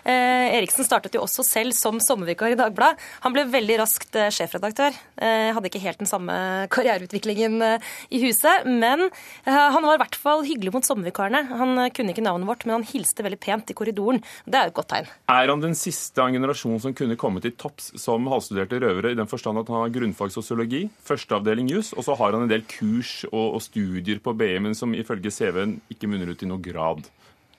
Eh, 0.08 0.56
Eriksen 0.58 0.86
startet 0.86 1.16
jo 1.16 1.24
også 1.24 1.44
selv 1.46 1.76
som 1.76 2.00
sommervikar 2.04 2.54
i 2.54 2.58
Dagbladet. 2.60 3.02
Han 3.24 3.34
ble 3.36 3.46
veldig 3.52 3.78
raskt 3.82 4.18
eh, 4.20 4.30
sjefredaktør. 4.34 4.96
Eh, 5.18 5.50
hadde 5.56 5.70
ikke 5.70 5.82
helt 5.84 6.02
den 6.02 6.10
samme 6.10 6.36
karriereutviklingen 6.74 7.58
eh, 7.66 7.88
i 8.14 8.22
huset, 8.24 8.68
men 8.68 9.08
eh, 9.08 9.52
han 9.54 9.86
var 9.86 9.98
i 9.98 10.02
hvert 10.04 10.20
fall 10.20 10.44
hyggelig 10.48 10.76
mot 10.76 10.88
sommervikarene. 10.88 11.44
Han 11.58 11.76
kunne 11.96 12.14
ikke 12.14 12.26
navnet 12.26 12.50
vårt, 12.50 12.68
men 12.68 12.80
han 12.80 12.88
hilste 12.88 13.26
veldig 13.26 13.42
pent 13.44 13.74
i 13.74 13.78
korridoren. 13.78 14.22
Det 14.46 14.60
er 14.60 14.70
jo 14.70 14.76
et 14.76 14.80
godt 14.82 14.92
tegn. 14.94 15.12
Er 15.34 15.54
han 15.54 15.64
den 15.64 15.78
siste 15.78 16.22
av 16.22 16.32
en 16.32 16.40
generasjon 16.40 16.84
som 16.84 16.96
kunne 16.98 17.20
komme 17.20 17.44
til 17.44 17.56
topps 17.60 17.94
som 18.00 18.28
halvstuderte 18.32 18.82
røvere, 18.84 19.14
i 19.14 19.20
den 19.20 19.30
forstand 19.30 19.64
at 19.64 19.72
han 19.72 19.86
har 19.86 19.96
grunnfag 19.96 20.34
sosiologi, 20.36 20.86
førsteavdeling 21.08 21.72
juss, 21.74 21.94
og 21.98 22.06
så 22.08 22.18
har 22.20 22.36
han 22.36 22.46
en 22.46 22.52
del 22.52 22.66
kurs 22.70 23.20
og, 23.32 23.58
og 23.58 23.62
studier 23.66 23.97
på 24.24 24.34
BI, 24.38 24.58
men 24.64 24.76
som 24.76 24.94
ifølge 24.94 25.32
CV-en 25.32 25.78
ikke 25.94 26.10
munner 26.10 26.32
ut 26.32 26.44
i 26.44 26.50
noe 26.50 26.62
grad. 26.64 27.06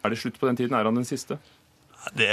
Er 0.04 0.10
det 0.10 0.20
slutt 0.20 0.38
på 0.38 0.46
den 0.46 0.56
tiden? 0.56 0.76
Er 0.78 0.86
han 0.88 0.98
den 0.98 1.08
siste? 1.08 1.38
Det 2.14 2.28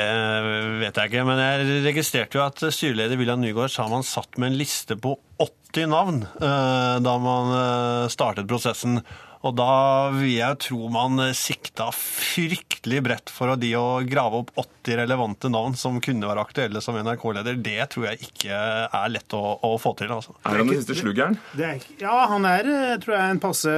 vet 0.79 0.95
jeg 0.95 1.09
ikke, 1.09 1.23
men 1.25 1.39
jeg 1.41 1.79
registrerte 1.87 2.37
jo 2.37 2.43
at 2.45 2.61
styreleder 2.61 3.17
William 3.19 3.41
Nygaard 3.41 3.73
sa 3.73 3.87
man 3.89 4.05
satt 4.05 4.37
med 4.37 4.53
en 4.53 4.59
liste 4.59 4.95
på 5.01 5.15
80 5.41 5.89
navn 5.91 6.19
eh, 6.23 6.97
da 7.03 7.15
man 7.19 7.53
eh, 7.57 8.11
startet 8.13 8.47
prosessen. 8.47 9.01
Og 9.45 9.53
da 9.57 10.09
vil 10.15 10.39
jeg 10.39 10.57
tro 10.63 10.87
man 10.89 11.21
sikta 11.37 11.91
fryktelig 11.93 13.01
bredt 13.05 13.31
for 13.33 13.53
de 13.61 13.71
å 13.77 14.01
grave 14.07 14.41
opp 14.41 14.51
80 14.57 14.97
relevante 15.03 15.51
navn 15.53 15.75
som 15.77 15.99
kunne 16.03 16.25
være 16.25 16.41
aktuelle 16.41 16.81
som 16.81 16.97
NRK-leder. 16.97 17.59
Det 17.61 17.77
tror 17.93 18.07
jeg 18.09 18.29
ikke 18.29 18.57
er 18.89 19.13
lett 19.13 19.35
å, 19.37 19.43
å 19.61 19.75
få 19.81 19.93
til. 19.99 20.13
altså. 20.15 20.33
Er 20.41 20.57
han 20.61 20.71
den 20.71 20.81
siste 20.81 20.97
sluggeren? 20.97 21.37
Det 21.53 21.67
er, 21.67 21.85
ja, 22.01 22.15
han 22.31 22.47
er 22.49 22.71
eh, 22.71 22.95
tror 23.03 23.17
jeg, 23.17 23.35
en 23.35 23.43
passe 23.43 23.75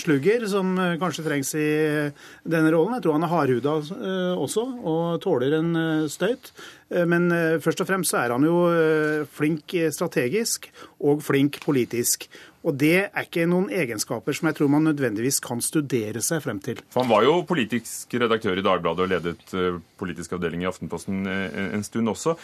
slugger 0.00 0.48
som 0.50 0.72
eh, 0.80 0.96
kanskje 1.02 1.26
trengs 1.26 1.52
i 1.60 1.66
eh, 1.66 2.26
denne 2.48 2.72
rollen. 2.72 2.96
Jeg 2.96 3.06
tror 3.06 3.18
han 3.18 3.28
er 3.28 3.34
hardhuda 3.34 3.76
eh, 3.96 4.32
også 4.46 4.66
og 4.86 5.20
tåler 5.24 5.58
en 5.60 5.70
eh, 5.82 6.08
støyt. 6.12 6.52
Eh, 6.90 7.06
Men 7.06 7.30
eh, 7.34 7.60
først 7.62 7.82
og 7.82 7.88
fremst 7.88 8.14
så 8.14 8.22
er 8.22 8.34
han 8.34 8.46
jo 8.46 8.66
eh, 8.70 9.24
flink 9.36 9.74
strategisk 9.94 10.70
og 11.02 11.24
flink 11.26 11.60
politisk. 11.64 12.28
Og 12.66 12.74
det 12.74 12.96
er 13.06 13.22
ikke 13.22 13.44
noen 13.46 13.68
egenskaper 13.70 14.34
som 14.34 14.48
jeg 14.48 14.56
tror 14.58 14.70
man 14.72 14.82
nødvendigvis 14.88 15.36
kan 15.44 15.60
studere 15.62 16.18
seg 16.24 16.40
frem 16.42 16.58
til. 16.58 16.80
For 16.90 17.04
Han 17.04 17.10
var 17.12 17.22
jo 17.22 17.36
politisk 17.46 18.16
redaktør 18.18 18.58
i 18.58 18.64
Dagbladet 18.66 19.04
og 19.04 19.12
ledet 19.12 19.84
politisk 20.00 20.32
avdeling 20.34 20.64
i 20.64 20.66
Aftenposten 20.66 21.28
en 21.30 21.84
stund 21.86 22.10
også. 22.10 22.34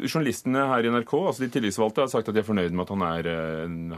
Journalistene 0.00 0.62
her 0.70 0.88
i 0.88 0.92
NRK, 0.94 1.12
altså 1.20 1.44
de 1.44 1.50
tillitsvalgte, 1.52 2.06
har 2.06 2.08
sagt 2.08 2.30
at 2.32 2.38
de 2.38 2.40
er 2.40 2.46
fornøyd 2.48 2.72
med 2.72 2.86
at 2.86 2.94
han 2.94 3.04
er, 3.10 3.28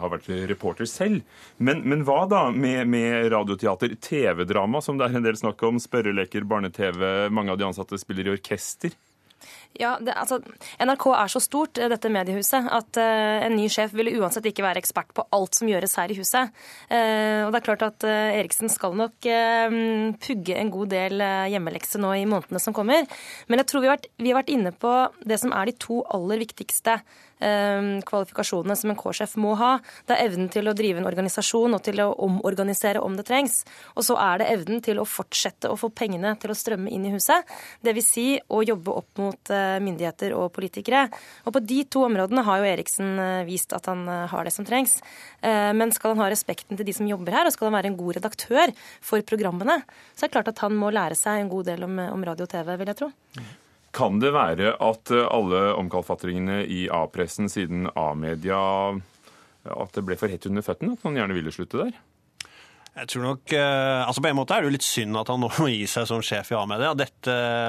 har 0.02 0.12
vært 0.16 0.26
reporter 0.50 0.90
selv. 0.90 1.22
Men, 1.62 1.84
men 1.86 2.02
hva 2.08 2.24
da 2.26 2.48
med, 2.50 2.90
med 2.90 3.30
radioteater, 3.30 3.94
TV-drama, 3.94 4.82
som 4.82 4.98
det 4.98 5.06
er 5.06 5.20
en 5.20 5.28
del 5.28 5.38
snakk 5.38 5.62
om, 5.70 5.78
spørreleker, 5.78 6.50
barne-TV, 6.50 7.30
mange 7.30 7.54
av 7.54 7.62
de 7.62 7.68
ansatte 7.70 8.00
spiller 8.02 8.26
i 8.26 8.34
orkester? 8.34 8.98
Ja, 9.78 9.94
det, 10.02 10.12
altså, 10.18 10.40
NRK 10.82 11.06
er 11.14 11.30
så 11.30 11.40
stort, 11.42 11.78
eh, 11.78 11.88
dette 11.88 12.10
mediehuset, 12.12 12.66
at 12.74 12.98
uh, 12.98 13.44
en 13.46 13.54
ny 13.54 13.68
sjef 13.70 13.94
ville 13.96 14.16
uansett 14.18 14.48
ikke 14.50 14.64
være 14.66 14.82
ekspert 14.82 15.14
på 15.14 15.24
alt 15.36 15.56
som 15.56 15.70
gjøres 15.70 15.94
her 16.00 16.10
i 16.10 16.18
huset. 16.18 16.50
Uh, 16.90 17.46
og 17.46 17.54
det 17.54 17.60
er 17.60 17.66
klart 17.68 17.86
at 17.86 18.08
uh, 18.08 18.34
Eriksen 18.34 18.72
skal 18.72 18.96
nok 18.98 19.30
pugge 20.20 20.56
en 20.56 20.70
god 20.72 20.90
del 20.90 21.22
hjemmelekse 21.52 22.00
nå 22.00 22.12
i 22.18 22.26
månedene 22.28 22.60
som 22.62 22.74
kommer. 22.76 23.06
Men 23.48 23.62
jeg 23.62 23.70
tror 23.70 23.82
vi 23.84 23.90
har, 23.90 23.98
vært, 23.98 24.12
vi 24.18 24.32
har 24.32 24.40
vært 24.40 24.52
inne 24.52 24.72
på 24.74 24.92
det 25.28 25.38
som 25.40 25.52
er 25.54 25.70
de 25.70 25.76
to 25.80 26.00
aller 26.10 26.40
viktigste 26.40 27.00
kvalifikasjonene 27.40 28.74
som 28.76 28.90
en 28.92 28.98
K-sjef 29.00 29.32
må 29.40 29.54
ha. 29.56 29.70
Det 30.04 30.12
er 30.12 30.26
evnen 30.28 30.50
til 30.52 30.68
å 30.68 30.74
drive 30.76 31.00
en 31.00 31.08
organisasjon 31.08 31.72
og 31.72 31.80
til 31.86 32.02
å 32.04 32.10
omorganisere 32.26 33.00
om 33.00 33.16
det 33.16 33.24
trengs. 33.30 33.62
Og 33.94 34.04
så 34.04 34.18
er 34.20 34.42
det 34.42 34.50
evnen 34.52 34.82
til 34.84 35.00
å 35.00 35.06
fortsette 35.08 35.70
å 35.72 35.78
få 35.80 35.88
pengene 35.88 36.34
til 36.42 36.52
å 36.52 36.58
strømme 36.58 36.92
inn 36.92 37.06
i 37.08 37.14
huset. 37.14 37.48
Dvs. 37.80 38.10
Si 38.10 38.26
å 38.52 38.60
jobbe 38.66 38.92
opp 39.00 39.22
mot 39.22 39.54
myndigheter 39.82 40.34
og 40.36 40.50
politikere. 40.56 41.06
Og 41.46 41.54
på 41.56 41.62
de 41.64 41.82
to 41.90 42.04
områdene 42.06 42.44
har 42.46 42.60
jo 42.60 42.68
Eriksen 42.70 43.14
eh, 43.20 43.44
vist 43.48 43.74
at 43.76 43.88
han 43.90 44.06
eh, 44.08 44.26
har 44.32 44.46
det 44.46 44.54
som 44.54 44.66
trengs. 44.68 44.98
Eh, 45.40 45.70
Men 45.76 45.94
skal 45.94 46.14
han 46.14 46.24
ha 46.24 46.30
respekten 46.32 46.78
til 46.78 46.86
de 46.86 46.94
som 46.96 47.08
jobber 47.08 47.36
her, 47.36 47.48
og 47.48 47.54
skal 47.54 47.70
han 47.70 47.78
være 47.78 47.92
en 47.92 47.98
god 48.00 48.18
redaktør 48.20 48.74
for 49.04 49.24
programmene, 49.26 49.80
så 50.14 50.24
er 50.24 50.28
det 50.28 50.36
klart 50.36 50.52
at 50.52 50.62
han 50.64 50.76
må 50.78 50.92
lære 50.94 51.18
seg 51.18 51.42
en 51.42 51.52
god 51.52 51.70
del 51.70 51.86
om, 51.86 51.98
om 52.10 52.26
radio 52.26 52.48
og 52.48 52.52
TV, 52.52 52.74
vil 52.80 52.92
jeg 52.92 53.00
tro. 53.00 53.10
Kan 53.96 54.20
det 54.22 54.30
være 54.34 54.76
at 54.78 55.10
alle 55.10 55.62
omkalfatringene 55.74 56.60
i 56.70 56.84
A-pressen 56.94 57.50
siden 57.50 57.88
A-media 57.98 58.60
at 59.66 59.96
det 59.96 60.04
ble 60.06 60.16
for 60.16 60.30
hett 60.30 60.46
under 60.46 60.64
føttene? 60.64 60.94
At 60.94 61.02
man 61.04 61.18
gjerne 61.18 61.36
ville 61.36 61.52
slutte 61.54 61.82
der? 61.82 61.98
Jeg 63.00 63.08
tror 63.14 63.22
nok, 63.24 63.52
eh, 63.56 64.02
altså 64.04 64.20
På 64.20 64.28
en 64.28 64.36
måte 64.36 64.52
er 64.52 64.60
det 64.60 64.68
jo 64.68 64.74
litt 64.74 64.84
synd 64.84 65.16
at 65.16 65.30
han 65.32 65.40
nå 65.40 65.48
må 65.56 65.68
gi 65.72 65.86
seg 65.88 66.04
som 66.10 66.20
sjef 66.24 66.50
i 66.52 66.56
A-media. 66.58 66.92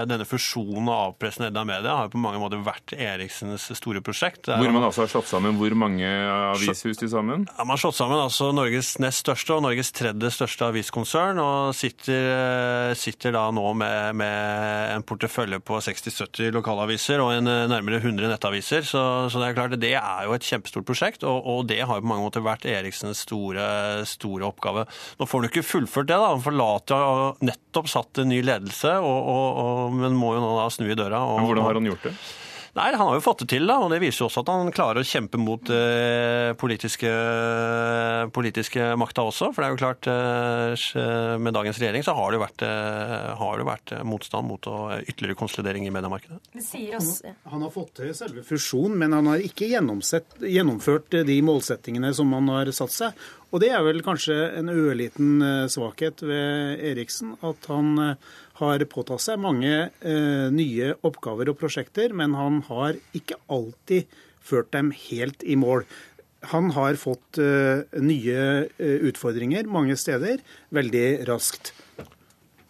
Denne 0.09 0.27
fusjonen 0.27 0.89
av 0.91 1.13
A-pressen 1.13 1.45
og 1.45 1.51
Edda 1.51 1.63
Media 1.67 1.95
har 1.95 2.09
jo 2.09 2.15
på 2.17 2.23
mange 2.23 2.41
måter 2.41 2.59
vært 2.65 2.91
Eriksens 2.97 3.69
store 3.77 4.01
prosjekt. 4.03 4.49
Hvor 4.51 4.73
man 4.75 4.83
altså 4.83 5.05
har 5.05 5.11
slått 5.13 5.29
sammen 5.29 5.55
hvor 5.59 5.75
mange 5.77 6.07
avishus 6.07 6.99
til 6.99 7.11
sammen? 7.11 7.45
Ja, 7.47 7.63
Man 7.63 7.75
har 7.77 7.83
slått 7.85 7.99
sammen 7.99 8.19
altså 8.19 8.49
Norges 8.55 8.97
nest 8.99 9.23
største 9.23 9.55
og 9.55 9.63
Norges 9.65 9.93
tredje 9.95 10.31
største 10.35 10.67
aviskonsern, 10.67 11.39
og 11.41 11.75
sitter, 11.77 12.27
eh, 12.91 12.93
sitter 12.99 13.35
da 13.37 13.45
nå 13.55 13.65
med, 13.77 14.17
med 14.19 14.95
en 14.97 15.05
portefølje 15.07 15.61
på 15.63 15.79
60-70 15.79 16.51
lokalaviser 16.57 17.23
og 17.23 17.33
en 17.37 17.47
eh, 17.47 17.69
nærmere 17.71 18.01
100 18.01 18.31
nettaviser. 18.33 18.83
Så, 18.87 19.03
så 19.31 19.41
det 19.41 19.51
er 19.51 19.57
klart 19.57 19.77
det 19.79 19.95
er 19.95 20.27
jo 20.27 20.35
et 20.35 20.47
kjempestort 20.47 20.87
prosjekt, 20.87 21.23
og, 21.23 21.39
og 21.47 21.65
det 21.71 21.79
har 21.85 21.99
jo 21.99 22.05
på 22.05 22.11
mange 22.11 22.27
måter 22.27 22.43
vært 22.45 22.67
Eriksens 22.67 23.23
store, 23.27 24.03
store 24.09 24.49
oppgave. 24.49 24.87
Nå 25.21 25.27
får 25.29 25.37
han 25.37 25.45
jo 25.45 25.51
ikke 25.51 25.67
fullført 25.69 26.07
det, 26.09 26.15
da. 26.17 26.31
Han 26.33 26.41
forlater 26.41 27.01
jo 27.05 27.25
nettopp 27.45 27.89
satt 27.91 28.23
en 28.23 28.31
ny 28.31 28.39
ledelse, 28.41 28.95
og, 29.05 29.27
og, 29.29 29.59
og, 29.61 29.97
men 29.99 30.17
må 30.17 30.31
jo 30.33 30.41
nå 30.41 30.55
da 30.57 30.69
snu 30.73 30.87
i 30.89 30.97
døra. 30.97 31.19
Og, 31.29 31.37
Men 31.37 31.51
hvordan 31.51 31.67
har 31.67 31.77
han 31.77 31.89
gjort 31.91 32.07
det? 32.09 32.15
Nei, 32.71 32.85
Han 32.95 33.03
har 33.03 33.17
jo 33.17 33.23
fått 33.23 33.41
det 33.43 33.49
til, 33.51 33.65
da, 33.67 33.75
og 33.83 33.89
det 33.91 33.99
viser 33.99 34.23
jo 34.23 34.27
også 34.29 34.45
at 34.45 34.49
han 34.49 34.71
klarer 34.71 35.01
å 35.01 35.07
kjempe 35.07 35.39
mot 35.41 35.69
eh, 35.75 36.53
politiske, 36.59 37.09
politiske 38.31 38.85
makta 38.99 39.25
også. 39.27 39.49
For 39.51 39.59
det 39.59 39.67
er 39.67 39.73
jo 39.75 39.81
klart, 39.81 40.07
eh, 40.07 41.35
med 41.43 41.53
dagens 41.57 41.81
regjering 41.81 42.05
så 42.07 42.15
har 42.15 42.31
det 42.31 42.39
jo 42.39 42.45
vært, 42.45 42.63
eh, 42.63 43.27
har 43.41 43.59
det 43.59 43.67
vært 43.67 43.93
motstand 44.07 44.47
mot 44.47 44.71
å, 44.71 44.77
ytterligere 45.03 45.39
konsolidering 45.41 45.89
i 45.89 45.91
mediemarkedet. 45.93 46.39
Han. 46.55 47.35
Han 47.51 47.67
har 47.67 47.75
fått 47.75 47.93
til 47.99 48.15
selve 48.15 48.45
fusjonen, 48.47 48.95
men 49.03 49.19
han 49.19 49.27
har 49.33 49.43
ikke 49.43 49.67
gjennomført 49.67 51.19
de 51.27 51.37
målsettingene 51.43 52.13
som 52.15 52.31
han 52.39 52.47
har 52.55 52.71
satt 52.75 52.95
seg. 52.95 53.27
Og 53.51 53.59
det 53.59 53.71
er 53.75 53.83
vel 53.83 53.99
kanskje 54.03 54.35
en 54.55 54.71
ørliten 54.71 55.43
eh, 55.43 55.67
svakhet 55.71 56.23
ved 56.23 56.83
Eriksen, 56.91 57.33
at 57.43 57.67
han 57.67 57.91
eh, 57.99 58.29
har 58.61 58.85
påtatt 58.91 59.23
seg 59.25 59.41
mange 59.43 59.73
eh, 59.89 60.47
nye 60.55 60.93
oppgaver 61.07 61.51
og 61.51 61.59
prosjekter, 61.59 62.15
men 62.15 62.37
han 62.39 62.61
har 62.69 62.95
ikke 63.17 63.39
alltid 63.51 64.07
ført 64.41 64.71
dem 64.71 64.93
helt 65.09 65.43
i 65.43 65.59
mål. 65.59 65.83
Han 66.55 66.71
har 66.73 66.97
fått 66.97 67.37
nye 68.01 68.45
utfordringer 68.81 69.67
mange 69.69 69.93
steder 69.93 70.41
veldig 70.73 71.05
raskt. 71.29 71.69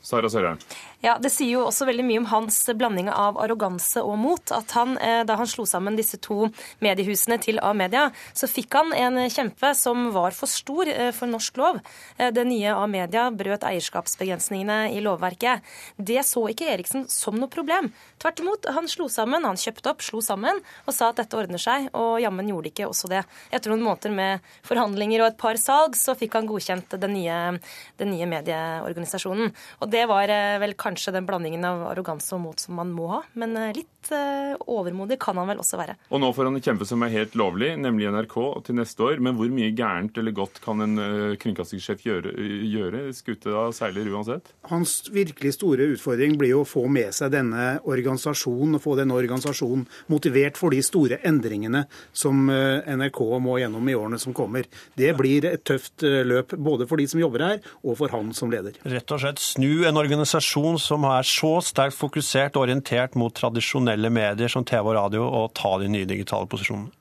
Sara 0.03 0.27
Sørheim. 0.27 0.59
Ja, 1.01 1.15
Det 1.17 1.31
sier 1.33 1.55
jo 1.55 1.63
også 1.65 1.87
veldig 1.89 2.03
mye 2.05 2.19
om 2.21 2.27
hans 2.29 2.59
blanding 2.77 3.07
av 3.09 3.39
arroganse 3.41 4.03
og 4.05 4.19
mot. 4.21 4.51
At 4.53 4.69
han, 4.77 4.99
eh, 5.01 5.23
da 5.25 5.35
han 5.35 5.47
slo 5.49 5.65
sammen 5.65 5.97
disse 5.97 6.19
to 6.21 6.51
mediehusene 6.79 7.39
til 7.41 7.57
A-media, 7.57 8.11
så 8.37 8.45
fikk 8.45 8.77
han 8.77 8.93
en 8.93 9.17
kjempe 9.25 9.73
som 9.75 10.11
var 10.13 10.29
for 10.37 10.45
stor 10.45 10.87
eh, 10.87 11.09
for 11.11 11.25
norsk 11.25 11.57
lov. 11.57 11.79
Eh, 12.19 12.29
Det 12.29 12.45
nye 12.45 12.69
A-media 12.75 13.31
brøt 13.31 13.65
eierskapsbegrensningene 13.65 14.93
i 14.93 15.01
lovverket. 15.01 15.61
Det 15.97 16.21
så 16.21 16.45
ikke 16.47 16.69
Eriksen 16.69 17.09
som 17.09 17.33
noe 17.35 17.49
problem. 17.49 17.91
Tvert 18.19 18.39
imot, 18.39 18.69
han 18.69 18.87
slo 18.87 19.09
sammen, 19.09 19.43
han 19.43 19.57
kjøpte 19.57 19.89
opp, 19.89 20.01
slo 20.05 20.21
sammen 20.21 20.61
og 20.85 20.93
sa 20.93 21.09
at 21.09 21.15
dette 21.15 21.33
ordner 21.33 21.57
seg, 21.57 21.89
og 21.95 22.21
jammen 22.21 22.47
gjorde 22.47 22.69
ikke 22.69 22.85
også 22.85 23.09
det. 23.09 23.25
Etter 23.51 23.71
noen 23.73 23.81
måneder 23.81 24.13
med 24.13 24.39
forhandlinger 24.61 25.21
og 25.23 25.31
et 25.31 25.37
par 25.41 25.57
salg, 25.57 25.97
så 25.97 26.13
fikk 26.13 26.37
han 26.37 26.45
godkjent 26.45 26.93
den 27.01 27.13
nye, 27.17 27.59
den 27.97 28.11
nye 28.11 28.29
medieorganisasjonen. 28.29 29.51
Og 29.81 29.89
det 29.89 30.05
var 30.07 30.27
vel 30.61 30.75
kanskje 30.75 30.90
kanskje 30.91 31.13
den 31.15 31.27
blandingen 31.27 31.63
av 31.67 31.85
arroganse 31.91 32.35
og 32.35 32.43
mot 32.43 32.59
som 32.59 32.75
man 32.79 32.91
må 32.91 33.07
ha. 33.13 33.21
Men 33.39 33.55
eh, 33.57 33.71
litt 33.77 34.11
uh, 34.11 34.57
overmodig 34.71 35.17
kan 35.21 35.37
han 35.39 35.47
vel 35.49 35.61
også 35.63 35.79
være. 35.79 35.95
Og 36.11 36.21
nå 36.21 36.31
får 36.35 36.49
han 36.49 36.59
kjempe 36.63 36.87
som 36.89 37.03
er 37.05 37.13
helt 37.13 37.37
lovlig, 37.39 37.73
nemlig 37.79 38.09
NRK 38.11 38.35
til 38.67 38.77
neste 38.79 39.05
år. 39.07 39.21
Men 39.23 39.37
hvor 39.39 39.51
mye 39.53 39.71
gærent 39.77 40.17
eller 40.19 40.35
godt 40.35 40.59
kan 40.63 40.83
en 40.83 40.99
uh, 40.99 41.37
kringkastingssjef 41.41 42.03
gjøre? 42.07 42.33
gjøre? 42.71 43.03
Skuta 43.15 43.67
seiler 43.75 44.09
uansett? 44.11 44.51
Hans 44.71 44.97
virkelig 45.13 45.55
store 45.57 45.87
utfordring 45.95 46.35
blir 46.39 46.55
jo 46.55 46.65
å 46.65 46.67
få 46.67 46.85
med 46.91 47.15
seg 47.15 47.31
denne 47.35 47.77
organisasjonen, 47.87 48.77
og 48.77 48.83
få 48.83 48.97
denne 48.99 49.15
organisasjonen 49.15 49.87
motivert 50.11 50.59
for 50.59 50.73
de 50.73 50.81
store 50.85 51.21
endringene 51.27 51.85
som 52.15 52.49
NRK 52.49 53.21
må 53.43 53.57
gjennom 53.61 53.87
i 53.89 53.95
årene 53.97 54.19
som 54.21 54.35
kommer. 54.35 54.67
Det 54.97 55.11
blir 55.17 55.47
et 55.49 55.63
tøft 55.67 56.03
løp 56.03 56.55
både 56.57 56.87
for 56.89 57.01
de 57.01 57.07
som 57.09 57.21
jobber 57.21 57.45
her, 57.45 57.59
og 57.85 57.97
for 57.99 58.13
han 58.13 58.31
som 58.35 58.51
leder. 58.53 58.77
Rett 58.87 59.13
og 59.13 59.21
slett 59.23 59.41
snu 59.43 59.85
en 59.87 59.99
organisasjon 59.99 60.80
som 60.81 61.05
er 61.07 61.27
så 61.27 61.53
sterkt 61.63 61.97
fokusert 61.97 62.57
og 62.57 62.65
orientert 62.65 63.15
mot 63.19 63.33
tradisjonelle 63.37 64.09
medier 64.13 64.51
som 64.51 64.65
TV 64.67 64.91
og 64.91 64.97
radio, 64.97 65.27
og 65.27 65.53
ta 65.57 65.77
de 65.81 65.89
nye 65.91 66.09
digitale 66.09 66.49
posisjonene. 66.49 66.91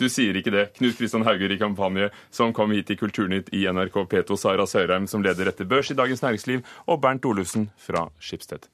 Du 0.00 0.06
sier 0.08 0.36
ikke 0.38 0.52
det. 0.54 0.64
Knut 0.78 0.96
Kristian 0.96 1.26
Hauger 1.26 1.52
i 1.52 1.58
Kampanje, 1.60 2.08
som 2.32 2.54
kom 2.56 2.72
hit 2.72 2.88
i 2.88 2.96
Kulturnytt 2.96 3.50
i 3.52 3.66
NRK 3.68 3.98
P2, 4.08 4.38
Sara 4.40 4.64
Sørheim, 4.64 5.08
som 5.10 5.20
leder 5.24 5.50
Etter 5.52 5.68
børs 5.68 5.92
i 5.92 5.96
Dagens 5.98 6.24
Næringsliv, 6.24 6.64
og 6.88 7.02
Bernt 7.04 7.28
Olufsen 7.28 7.68
fra 7.76 8.06
Skipsted. 8.16 8.64